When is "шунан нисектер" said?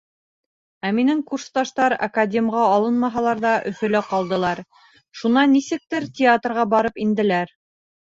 5.21-6.09